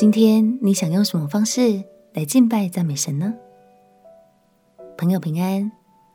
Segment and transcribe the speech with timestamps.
[0.00, 3.34] 今天你想用什么方式来敬拜赞美神呢？
[4.96, 5.70] 朋友平安，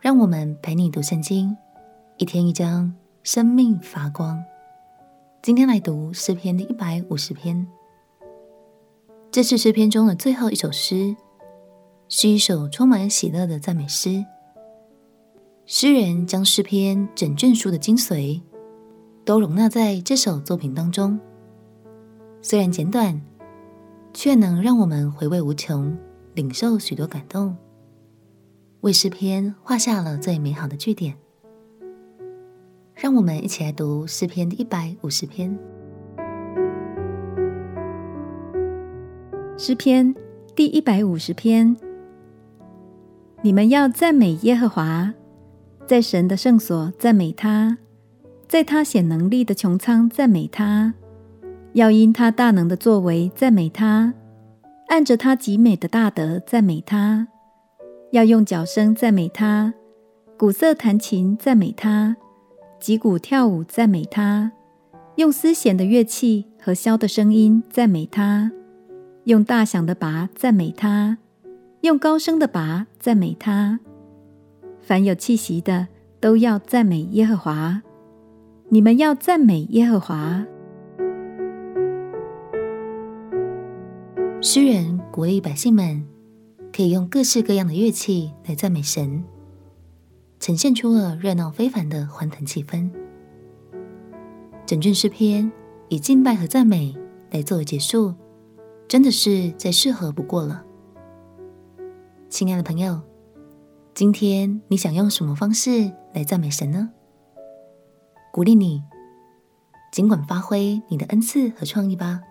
[0.00, 1.56] 让我们陪你读圣经，
[2.18, 4.38] 一天一章，生命发光。
[5.40, 7.66] 今天来读诗篇的一百五十篇，
[9.30, 11.16] 这是诗篇中的最后一首诗，
[12.06, 14.22] 是一首充满喜乐的赞美诗。
[15.64, 18.42] 诗人将诗篇整卷书的精髓
[19.24, 21.18] 都容纳在这首作品当中，
[22.42, 23.18] 虽然简短，
[24.12, 25.96] 却能让我们回味无穷，
[26.34, 27.56] 领受许多感动，
[28.80, 31.14] 为诗篇画下了最美好的句点。
[32.94, 35.58] 让我们一起来读诗篇第一百五十篇。
[39.56, 40.14] 诗篇
[40.54, 41.76] 第一百五十篇，
[43.42, 45.14] 你们要赞美耶和华，
[45.86, 47.78] 在神的圣所赞美他，
[48.48, 50.94] 在他显能力的穹苍赞美他。
[51.72, 54.12] 要因他大能的作为赞美他，
[54.88, 57.28] 按着他极美的大德赞美他。
[58.10, 59.72] 要用角声赞美他，
[60.36, 62.16] 鼓瑟弹琴赞美他，
[62.80, 64.50] 击鼓跳舞赞美他，
[65.14, 68.50] 用丝弦的乐器和箫的声音赞美他，
[69.24, 71.18] 用大响的鈸赞美他，
[71.82, 73.78] 用高声的拔赞美他。
[74.80, 75.86] 凡有气息的
[76.18, 77.82] 都要赞美耶和华。
[78.70, 80.44] 你们要赞美耶和华。
[84.42, 86.02] 诗人鼓励百姓们
[86.72, 89.22] 可以用各式各样的乐器来赞美神，
[90.38, 92.90] 呈现出了热闹非凡的欢腾气氛。
[94.64, 95.52] 整卷诗篇
[95.90, 96.96] 以敬拜和赞美
[97.30, 98.14] 来作为结束，
[98.88, 100.64] 真的是再适合不过了。
[102.30, 102.98] 亲爱的朋友，
[103.92, 106.88] 今天你想用什么方式来赞美神呢？
[108.32, 108.82] 鼓励你，
[109.92, 112.22] 尽管发挥你的恩赐和创意吧。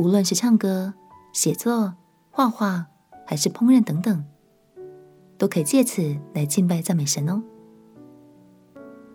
[0.00, 0.94] 无论是唱歌、
[1.30, 1.92] 写作、
[2.30, 2.86] 画画，
[3.26, 4.24] 还是烹饪等等，
[5.36, 7.42] 都可以借此来敬拜赞美神哦。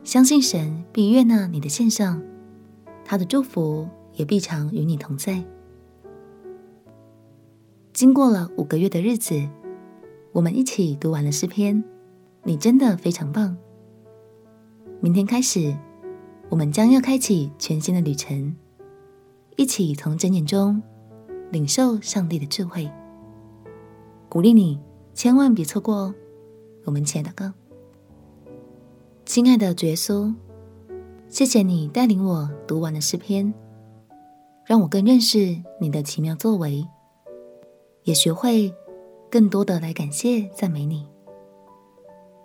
[0.03, 2.21] 相信神必悦纳你的献上，
[3.03, 5.43] 他的祝福也必常与你同在。
[7.91, 9.41] 经过了五个月的日子，
[10.33, 11.83] 我们一起读完了诗篇，
[12.43, 13.57] 你真的非常棒。
[15.01, 15.75] 明天开始，
[16.47, 18.55] 我们将要开启全新的旅程。
[19.57, 20.81] 一起从箴言中
[21.51, 22.91] 领受上帝的智慧，
[24.27, 24.79] 鼓励你
[25.13, 26.15] 千万别错过哦！
[26.83, 27.53] 我们亲爱的歌，
[29.25, 30.33] 亲爱的主耶稣，
[31.29, 33.53] 谢谢你带领我读完了诗篇，
[34.65, 36.85] 让我更认识你的奇妙作为，
[38.03, 38.73] 也学会
[39.31, 41.07] 更多的来感谢赞美你。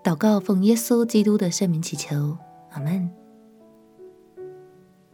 [0.05, 2.39] 祷告奉耶稣基督的圣名祈求，
[2.71, 3.11] 阿门。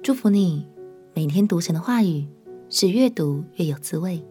[0.02, 0.75] 祝福你。
[1.16, 2.26] 每天读神的话语，
[2.68, 4.22] 是越读越有滋味。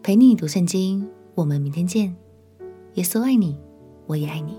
[0.00, 1.04] 陪你读圣经，
[1.34, 2.14] 我们明天见。
[2.94, 3.58] 耶稣爱你，
[4.06, 4.56] 我也爱你。